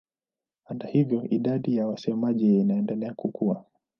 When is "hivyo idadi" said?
0.87-1.75